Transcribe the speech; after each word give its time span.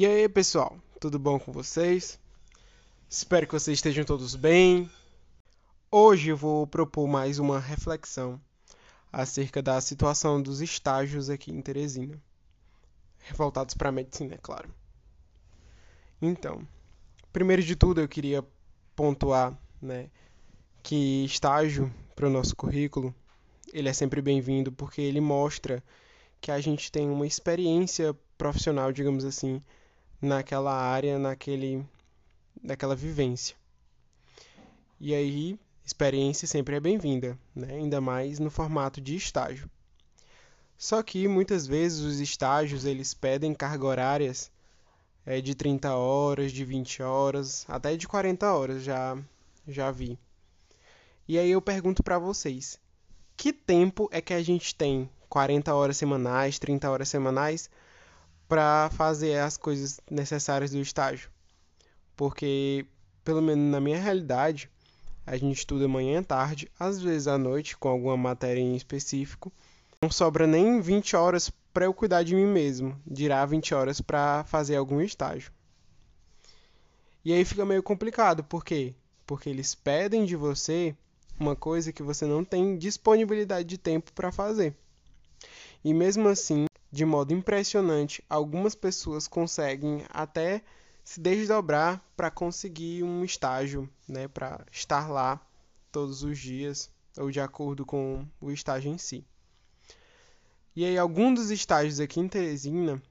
E 0.00 0.06
aí, 0.06 0.28
pessoal, 0.28 0.78
tudo 1.00 1.18
bom 1.18 1.40
com 1.40 1.50
vocês? 1.50 2.20
Espero 3.10 3.48
que 3.48 3.52
vocês 3.52 3.78
estejam 3.78 4.04
todos 4.04 4.36
bem. 4.36 4.88
Hoje 5.90 6.28
eu 6.28 6.36
vou 6.36 6.68
propor 6.68 7.08
mais 7.08 7.40
uma 7.40 7.58
reflexão 7.58 8.40
acerca 9.12 9.60
da 9.60 9.80
situação 9.80 10.40
dos 10.40 10.60
estágios 10.60 11.28
aqui 11.28 11.50
em 11.50 11.60
Teresina, 11.60 12.16
voltados 13.34 13.74
para 13.74 13.88
a 13.88 13.92
medicina, 13.92 14.36
é 14.36 14.38
claro. 14.38 14.72
Então, 16.22 16.64
primeiro 17.32 17.64
de 17.64 17.74
tudo, 17.74 18.00
eu 18.00 18.06
queria 18.06 18.46
pontuar, 18.94 19.58
né, 19.82 20.10
que 20.80 21.24
estágio 21.24 21.92
para 22.14 22.28
o 22.28 22.30
nosso 22.30 22.54
currículo, 22.54 23.12
ele 23.72 23.88
é 23.88 23.92
sempre 23.92 24.22
bem-vindo 24.22 24.70
porque 24.70 25.00
ele 25.00 25.20
mostra 25.20 25.82
que 26.40 26.52
a 26.52 26.60
gente 26.60 26.92
tem 26.92 27.10
uma 27.10 27.26
experiência 27.26 28.16
profissional, 28.36 28.92
digamos 28.92 29.24
assim, 29.24 29.60
naquela 30.20 30.74
área, 30.74 31.18
naquele, 31.18 31.84
naquela 32.62 32.94
vivência. 32.94 33.56
E 35.00 35.14
aí, 35.14 35.58
experiência 35.84 36.46
sempre 36.46 36.76
é 36.76 36.80
bem-vinda, 36.80 37.38
né? 37.54 37.74
ainda 37.74 38.00
mais 38.00 38.38
no 38.38 38.50
formato 38.50 39.00
de 39.00 39.16
estágio. 39.16 39.70
Só 40.76 41.02
que 41.02 41.26
muitas 41.26 41.66
vezes 41.66 42.00
os 42.00 42.20
estágios 42.20 42.84
eles 42.84 43.14
pedem 43.14 43.54
carga 43.54 43.86
horárias 43.86 44.50
é, 45.26 45.40
de 45.40 45.54
30 45.54 45.94
horas, 45.94 46.52
de 46.52 46.64
20 46.64 47.02
horas, 47.02 47.64
até 47.68 47.96
de 47.96 48.06
40 48.06 48.52
horas, 48.52 48.82
já, 48.82 49.18
já 49.66 49.90
vi. 49.90 50.18
E 51.26 51.38
aí 51.38 51.50
eu 51.50 51.60
pergunto 51.60 52.02
para 52.02 52.18
vocês, 52.18 52.80
que 53.36 53.52
tempo 53.52 54.08
é 54.10 54.20
que 54.20 54.32
a 54.32 54.42
gente 54.42 54.74
tem 54.74 55.10
40 55.28 55.74
horas 55.74 55.96
semanais, 55.96 56.58
30 56.58 56.90
horas 56.90 57.08
semanais, 57.08 57.68
para 58.48 58.90
fazer 58.90 59.38
as 59.38 59.56
coisas 59.56 60.00
necessárias 60.10 60.70
do 60.70 60.80
estágio. 60.80 61.30
Porque, 62.16 62.86
pelo 63.22 63.42
menos 63.42 63.70
na 63.70 63.80
minha 63.80 64.00
realidade, 64.00 64.70
a 65.26 65.36
gente 65.36 65.58
estuda 65.58 65.86
manhã 65.86 66.20
e 66.20 66.24
tarde, 66.24 66.70
às 66.80 67.00
vezes 67.00 67.28
à 67.28 67.36
noite, 67.36 67.76
com 67.76 67.88
alguma 67.88 68.16
matéria 68.16 68.60
em 68.60 68.74
específico. 68.74 69.52
Não 70.00 70.10
sobra 70.10 70.46
nem 70.46 70.80
20 70.80 71.14
horas 71.14 71.50
para 71.72 71.84
eu 71.84 71.92
cuidar 71.92 72.22
de 72.22 72.34
mim 72.34 72.46
mesmo, 72.46 72.98
dirá 73.06 73.44
20 73.44 73.74
horas 73.74 74.00
para 74.00 74.44
fazer 74.44 74.76
algum 74.76 75.00
estágio. 75.00 75.52
E 77.24 77.32
aí 77.32 77.44
fica 77.44 77.64
meio 77.64 77.82
complicado, 77.82 78.42
por 78.42 78.64
quê? 78.64 78.94
Porque 79.26 79.50
eles 79.50 79.74
pedem 79.74 80.24
de 80.24 80.34
você 80.34 80.96
uma 81.38 81.54
coisa 81.54 81.92
que 81.92 82.02
você 82.02 82.24
não 82.24 82.44
tem 82.44 82.78
disponibilidade 82.78 83.68
de 83.68 83.76
tempo 83.76 84.12
para 84.12 84.32
fazer. 84.32 84.74
E 85.84 85.92
mesmo 85.92 86.28
assim, 86.28 86.67
de 86.90 87.04
modo 87.04 87.34
impressionante, 87.34 88.24
algumas 88.28 88.74
pessoas 88.74 89.28
conseguem 89.28 90.04
até 90.08 90.62
se 91.04 91.20
desdobrar 91.20 92.02
para 92.16 92.30
conseguir 92.30 93.02
um 93.02 93.24
estágio, 93.24 93.88
né, 94.06 94.28
para 94.28 94.64
estar 94.70 95.08
lá 95.08 95.40
todos 95.90 96.22
os 96.22 96.38
dias 96.38 96.90
ou 97.16 97.30
de 97.30 97.40
acordo 97.40 97.84
com 97.84 98.26
o 98.40 98.50
estágio 98.50 98.90
em 98.92 98.98
si. 98.98 99.24
E 100.74 100.84
aí 100.84 100.96
algum 100.96 101.32
dos 101.32 101.50
estágios 101.50 101.98
aqui 101.98 102.20
em 102.20 102.28
Teresina, 102.28 103.02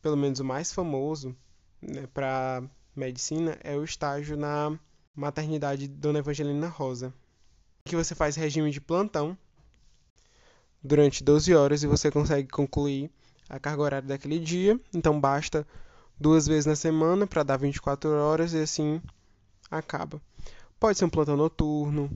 pelo 0.00 0.16
menos 0.16 0.38
o 0.38 0.44
mais 0.44 0.72
famoso, 0.72 1.36
né, 1.80 2.06
para 2.12 2.62
medicina 2.94 3.58
é 3.62 3.76
o 3.76 3.84
estágio 3.84 4.36
na 4.36 4.78
maternidade 5.14 5.88
Dona 5.88 6.20
Evangelina 6.20 6.68
Rosa, 6.68 7.12
que 7.84 7.96
você 7.96 8.14
faz 8.14 8.36
regime 8.36 8.70
de 8.70 8.80
plantão 8.80 9.36
durante 10.82 11.24
12 11.24 11.54
horas 11.54 11.82
e 11.82 11.86
você 11.86 12.10
consegue 12.10 12.48
concluir 12.48 13.10
a 13.48 13.58
carga 13.58 13.82
horária 13.82 14.08
daquele 14.08 14.38
dia. 14.38 14.78
Então 14.94 15.20
basta 15.20 15.66
duas 16.18 16.46
vezes 16.46 16.66
na 16.66 16.76
semana 16.76 17.26
para 17.26 17.42
dar 17.42 17.56
24 17.56 18.10
horas 18.10 18.52
e 18.52 18.58
assim 18.58 19.00
acaba. 19.70 20.20
Pode 20.78 20.98
ser 20.98 21.04
um 21.04 21.10
plantão 21.10 21.36
noturno, 21.36 22.10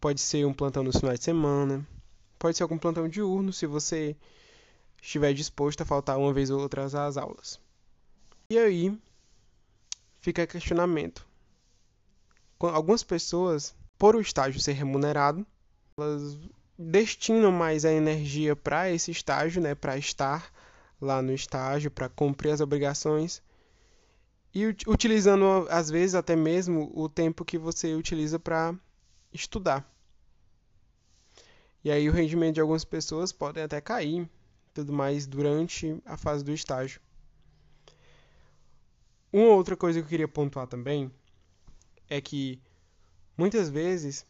pode 0.00 0.20
ser 0.20 0.44
um 0.46 0.52
plantão 0.52 0.82
no 0.82 0.92
final 0.92 1.14
de 1.14 1.22
semana, 1.22 1.86
pode 2.38 2.56
ser 2.56 2.62
algum 2.62 2.78
plantão 2.78 3.08
diurno 3.08 3.52
se 3.52 3.66
você 3.66 4.16
estiver 5.00 5.32
disposto 5.32 5.82
a 5.82 5.86
faltar 5.86 6.18
uma 6.18 6.32
vez 6.32 6.50
ou 6.50 6.60
outra 6.60 6.84
às 6.84 7.16
aulas. 7.16 7.58
E 8.48 8.58
aí 8.58 8.96
fica 10.20 10.46
questionamento. 10.46 11.26
Algumas 12.60 13.02
pessoas, 13.02 13.74
por 13.98 14.14
o 14.14 14.20
estágio 14.20 14.60
ser 14.60 14.72
remunerado, 14.72 15.44
elas 15.98 16.38
destinam 16.82 17.52
mais 17.52 17.84
a 17.84 17.92
energia 17.92 18.56
para 18.56 18.90
esse 18.90 19.10
estágio, 19.10 19.62
né, 19.62 19.74
para 19.74 19.96
estar 19.96 20.52
lá 21.00 21.22
no 21.22 21.32
estágio, 21.32 21.90
para 21.90 22.08
cumprir 22.08 22.50
as 22.50 22.60
obrigações 22.60 23.42
e 24.54 24.66
utilizando 24.86 25.66
às 25.70 25.88
vezes 25.90 26.14
até 26.14 26.36
mesmo 26.36 26.90
o 26.94 27.08
tempo 27.08 27.44
que 27.44 27.56
você 27.56 27.94
utiliza 27.94 28.38
para 28.38 28.74
estudar. 29.32 29.90
E 31.82 31.90
aí 31.90 32.08
o 32.08 32.12
rendimento 32.12 32.54
de 32.54 32.60
algumas 32.60 32.84
pessoas 32.84 33.32
pode 33.32 33.60
até 33.60 33.80
cair, 33.80 34.28
tudo 34.74 34.92
mais 34.92 35.26
durante 35.26 36.00
a 36.04 36.16
fase 36.16 36.44
do 36.44 36.52
estágio. 36.52 37.00
Uma 39.32 39.54
outra 39.54 39.76
coisa 39.76 39.98
que 39.98 40.04
eu 40.04 40.08
queria 40.08 40.28
pontuar 40.28 40.66
também 40.66 41.10
é 42.08 42.20
que 42.20 42.60
muitas 43.36 43.70
vezes 43.70 44.26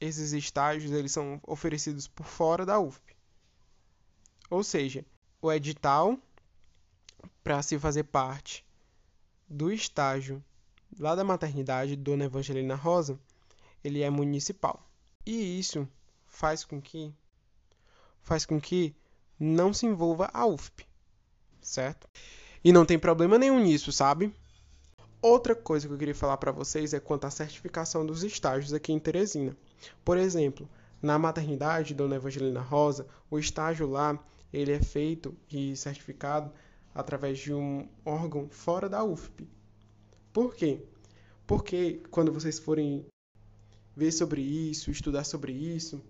esses 0.00 0.32
estágios 0.32 0.92
eles 0.92 1.12
são 1.12 1.40
oferecidos 1.46 2.06
por 2.08 2.24
fora 2.24 2.64
da 2.64 2.78
UFP. 2.78 3.16
Ou 4.50 4.62
seja, 4.62 5.04
o 5.40 5.52
edital 5.52 6.18
para 7.42 7.62
se 7.62 7.78
fazer 7.78 8.04
parte 8.04 8.64
do 9.48 9.72
estágio 9.72 10.42
lá 10.98 11.14
da 11.14 11.24
maternidade 11.24 11.96
Dona 11.96 12.24
Evangelina 12.24 12.74
Rosa, 12.74 13.18
ele 13.82 14.02
é 14.02 14.10
municipal. 14.10 14.88
E 15.24 15.58
isso 15.58 15.88
faz 16.26 16.64
com 16.64 16.80
que 16.80 17.12
faz 18.22 18.44
com 18.44 18.60
que 18.60 18.94
não 19.38 19.72
se 19.72 19.86
envolva 19.86 20.30
a 20.32 20.44
UFP, 20.46 20.86
certo? 21.60 22.08
E 22.62 22.72
não 22.72 22.84
tem 22.84 22.98
problema 22.98 23.38
nenhum 23.38 23.60
nisso, 23.60 23.92
sabe? 23.92 24.34
Outra 25.20 25.54
coisa 25.54 25.88
que 25.88 25.92
eu 25.92 25.98
queria 25.98 26.14
falar 26.14 26.36
para 26.36 26.52
vocês 26.52 26.94
é 26.94 27.00
quanto 27.00 27.24
à 27.24 27.30
certificação 27.30 28.06
dos 28.06 28.22
estágios 28.22 28.72
aqui 28.72 28.92
em 28.92 29.00
Teresina. 29.00 29.56
Por 30.04 30.16
exemplo, 30.16 30.68
na 31.02 31.18
maternidade 31.18 31.92
Dona 31.92 32.16
Evangelina 32.16 32.60
Rosa, 32.60 33.06
o 33.28 33.38
estágio 33.38 33.88
lá 33.88 34.18
ele 34.52 34.72
é 34.72 34.80
feito 34.80 35.36
e 35.50 35.76
certificado 35.76 36.52
através 36.94 37.38
de 37.38 37.52
um 37.52 37.88
órgão 38.04 38.48
fora 38.48 38.88
da 38.88 39.02
UFP. 39.02 39.48
Por 40.32 40.54
quê? 40.54 40.82
Porque 41.46 42.00
quando 42.10 42.32
vocês 42.32 42.58
forem 42.58 43.04
ver 43.96 44.12
sobre 44.12 44.40
isso, 44.40 44.90
estudar 44.90 45.24
sobre 45.24 45.50
isso, 45.50 46.00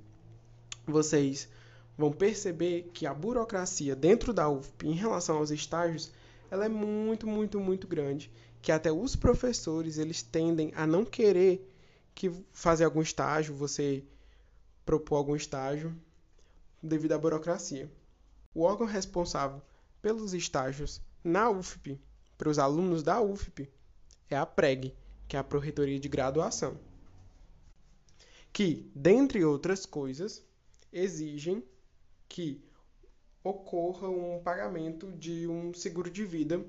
vocês 0.87 1.49
vão 1.97 2.13
perceber 2.13 2.91
que 2.93 3.07
a 3.07 3.15
burocracia 3.15 3.97
dentro 3.97 4.33
da 4.35 4.49
UFP 4.49 4.89
em 4.89 4.93
relação 4.93 5.39
aos 5.39 5.51
estágios, 5.51 6.13
ela 6.51 6.65
é 6.65 6.69
muito, 6.69 7.27
muito, 7.27 7.61
muito 7.61 7.87
grande 7.87 8.31
que 8.61 8.73
até 8.73 8.91
os 8.91 9.15
professores 9.15 9.99
eles 9.99 10.23
tendem 10.23 10.73
a 10.75 10.87
não 10.87 11.05
querer 11.05 11.67
que 12.15 12.31
fazer 12.53 12.85
algum 12.85 13.01
estágio, 13.01 13.55
você 13.55 14.05
propor 14.85 15.17
algum 15.17 15.37
estágio 15.37 15.95
devido 16.83 17.13
à 17.13 17.19
burocracia. 17.19 17.91
O 18.55 18.63
órgão 18.63 18.87
responsável 18.87 19.63
pelos 20.03 20.35
estágios 20.35 21.01
na 21.23 21.51
UFP, 21.51 22.01
para 22.37 22.49
os 22.49 22.59
alunos 22.59 23.03
da 23.03 23.21
UFP, 23.21 23.71
é 24.31 24.37
a 24.37 24.47
PREG, 24.47 24.95
que 25.29 25.37
é 25.37 25.39
a 25.39 25.45
Pró-Reitoria 25.45 25.99
de 25.99 26.09
Graduação, 26.09 26.79
que, 28.53 28.91
dentre 28.95 29.45
outras 29.45 29.85
coisas, 29.85 30.43
exigem 30.93 31.63
que 32.29 32.63
ocorra 33.49 34.09
um 34.09 34.41
pagamento 34.43 35.11
de 35.13 35.47
um 35.47 35.73
seguro 35.73 36.11
de 36.11 36.25
vida 36.25 36.65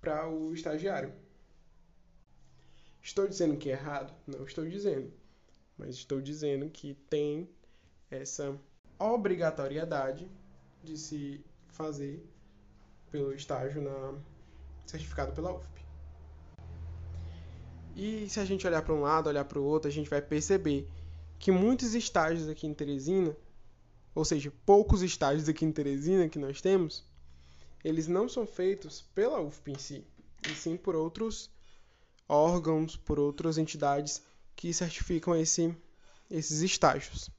para 0.00 0.28
o 0.28 0.54
estagiário. 0.54 1.12
Estou 3.02 3.26
dizendo 3.26 3.56
que 3.56 3.68
é 3.68 3.72
errado? 3.72 4.14
Não 4.26 4.44
estou 4.44 4.64
dizendo. 4.64 5.12
Mas 5.76 5.96
estou 5.96 6.20
dizendo 6.20 6.68
que 6.70 6.94
tem 7.10 7.48
essa 8.10 8.56
obrigatoriedade 8.98 10.30
de 10.82 10.96
se 10.96 11.44
fazer 11.68 12.24
pelo 13.10 13.32
estágio 13.32 13.82
na 13.82 14.14
certificado 14.86 15.32
pela 15.32 15.54
UFP. 15.54 15.82
E 17.96 18.28
se 18.28 18.40
a 18.40 18.44
gente 18.44 18.66
olhar 18.66 18.82
para 18.82 18.94
um 18.94 19.02
lado, 19.02 19.28
olhar 19.28 19.44
para 19.44 19.58
o 19.58 19.64
outro, 19.64 19.88
a 19.88 19.92
gente 19.92 20.08
vai 20.08 20.22
perceber 20.22 20.88
que 21.38 21.50
muitos 21.50 21.94
estágios 21.94 22.48
aqui 22.48 22.66
em 22.66 22.74
Teresina, 22.74 23.36
ou 24.14 24.24
seja, 24.24 24.52
poucos 24.66 25.02
estágios 25.02 25.48
aqui 25.48 25.64
em 25.64 25.72
Teresina 25.72 26.28
que 26.28 26.38
nós 26.38 26.60
temos, 26.60 27.04
eles 27.84 28.06
não 28.08 28.28
são 28.28 28.46
feitos 28.46 29.02
pela 29.14 29.40
UFP 29.40 29.72
em 29.72 29.78
si, 29.78 30.04
e 30.48 30.54
sim 30.54 30.76
por 30.76 30.94
outros 30.94 31.50
órgãos, 32.28 32.96
por 32.96 33.18
outras 33.18 33.58
entidades 33.58 34.22
que 34.54 34.72
certificam 34.72 35.34
esse, 35.34 35.74
esses 36.30 36.60
estágios. 36.60 37.30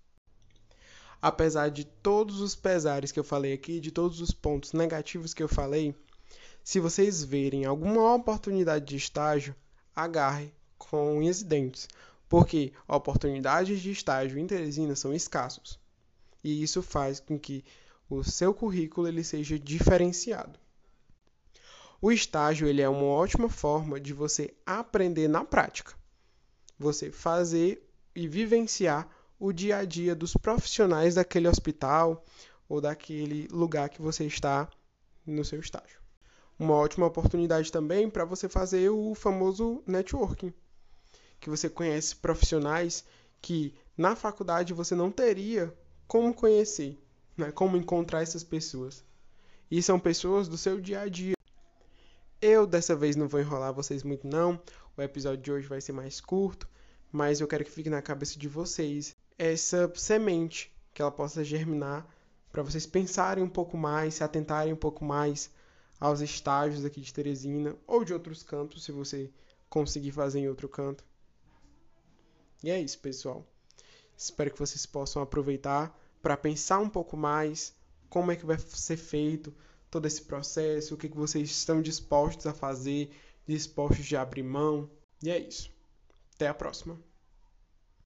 Apesar 1.22 1.70
de 1.70 1.86
todos 1.86 2.42
os 2.42 2.56
pesares 2.56 3.12
que 3.12 3.20
eu 3.20 3.24
falei 3.24 3.54
aqui, 3.54 3.80
de 3.80 3.92
todos 3.92 4.20
os 4.20 4.32
pontos 4.32 4.74
negativos 4.74 5.34
que 5.34 5.42
eu 5.42 5.48
falei, 5.48 5.96
Se 6.64 6.80
vocês 6.80 7.22
verem 7.22 7.66
alguma 7.66 8.16
oportunidade 8.16 8.86
de 8.86 8.96
estágio, 8.96 9.54
agarre 9.94 10.54
com 10.78 11.18
unhas 11.18 11.42
e 11.42 11.46
dentes, 11.46 11.90
porque 12.30 12.72
oportunidades 12.88 13.82
de 13.82 13.92
estágio 13.92 14.40
em 14.40 14.48
Teresina 14.48 14.96
são 14.96 15.14
escassos. 15.14 15.78
E 16.44 16.62
isso 16.62 16.82
faz 16.82 17.20
com 17.20 17.40
que 17.40 17.64
o 18.10 18.24
seu 18.24 18.54
currículo 18.54 19.08
ele 19.08 19.24
seja 19.24 19.58
diferenciado. 19.58 20.60
O 22.02 22.12
estágio 22.12 22.68
ele 22.68 22.82
é 22.82 22.90
uma 22.90 23.06
ótima 23.06 23.50
forma 23.50 24.00
de 24.00 24.12
você 24.12 24.54
aprender 24.66 25.30
na 25.30 25.46
prática. 25.46 25.94
Você 26.78 27.12
fazer 27.12 27.90
e 28.14 28.28
vivenciar 28.28 29.08
o 29.40 29.52
dia 29.52 29.78
a 29.78 29.86
dia 29.86 30.14
dos 30.14 30.34
profissionais 30.34 31.16
daquele 31.16 31.48
hospital 31.48 32.24
ou 32.68 32.82
daquele 32.82 33.48
lugar 33.52 33.90
que 33.90 34.02
você 34.02 34.26
está 34.26 34.70
no 35.26 35.46
seu 35.46 35.60
estágio. 35.60 36.00
Uma 36.60 36.76
ótima 36.76 37.06
oportunidade 37.06 37.72
também 37.72 38.10
para 38.10 38.26
você 38.26 38.48
fazer 38.48 38.90
o 38.90 39.16
famoso 39.16 39.82
networking, 39.88 40.54
que 41.40 41.50
você 41.50 41.70
conhece 41.70 42.16
profissionais 42.16 43.04
que 43.42 43.74
na 43.98 44.16
faculdade 44.16 44.74
você 44.74 44.96
não 44.96 45.12
teria 45.12 45.74
como 46.14 46.32
conhecer, 46.32 46.96
né? 47.36 47.52
como 47.52 47.76
encontrar 47.76 48.22
essas 48.22 48.44
pessoas. 48.44 49.04
E 49.72 49.82
são 49.82 50.00
pessoas 50.00 50.48
do 50.48 50.60
seu 50.60 50.80
dia 50.80 51.02
a 51.02 51.10
dia. 51.10 51.34
Eu 52.40 52.68
dessa 52.68 52.96
vez 52.96 53.16
não 53.16 53.28
vou 53.28 53.40
enrolar 53.40 53.74
vocês 53.74 54.04
muito 54.04 54.28
não. 54.28 54.62
O 54.96 55.02
episódio 55.02 55.42
de 55.42 55.52
hoje 55.52 55.68
vai 55.68 55.82
ser 55.82 55.92
mais 55.92 56.22
curto, 56.22 56.70
mas 57.12 57.42
eu 57.42 57.48
quero 57.48 57.66
que 57.66 57.72
fique 57.72 57.90
na 57.90 58.00
cabeça 58.00 58.38
de 58.38 58.48
vocês 58.48 59.16
essa 59.40 59.92
semente, 59.96 60.72
que 60.94 61.02
ela 61.02 61.10
possa 61.10 61.44
germinar 61.44 62.08
para 62.52 62.62
vocês 62.62 62.86
pensarem 62.86 63.44
um 63.44 63.50
pouco 63.50 63.76
mais, 63.76 64.14
se 64.14 64.24
atentarem 64.24 64.72
um 64.72 64.78
pouco 64.78 65.04
mais 65.04 65.50
aos 66.00 66.22
estágios 66.22 66.86
aqui 66.86 67.02
de 67.02 67.12
Teresina 67.12 67.76
ou 67.88 68.06
de 68.06 68.14
outros 68.14 68.44
cantos, 68.44 68.84
se 68.84 68.92
você 68.92 69.32
conseguir 69.68 70.12
fazer 70.12 70.42
em 70.42 70.48
outro 70.48 70.70
canto. 70.70 71.04
E 72.64 72.70
é 72.70 72.80
isso, 72.80 73.00
pessoal. 73.00 73.44
Espero 74.16 74.52
que 74.52 74.60
vocês 74.60 74.86
possam 74.86 75.20
aproveitar 75.20 76.03
para 76.24 76.38
pensar 76.38 76.80
um 76.80 76.90
pouco 76.90 77.18
mais 77.18 77.76
como 78.10 78.32
é 78.32 78.36
que 78.36 78.46
vai 78.46 78.58
ser 78.58 78.96
feito 78.96 79.54
todo 79.92 80.08
esse 80.08 80.22
processo, 80.22 80.96
o 80.96 80.98
que, 80.98 81.10
que 81.10 81.18
vocês 81.18 81.52
estão 81.52 81.82
dispostos 81.82 82.48
a 82.48 82.54
fazer, 82.54 83.12
dispostos 83.46 84.06
de 84.06 84.16
abrir 84.16 84.42
mão. 84.42 84.90
E 85.22 85.30
é 85.30 85.38
isso. 85.38 85.70
Até 86.34 86.48
a 86.48 86.54
próxima. 86.54 86.98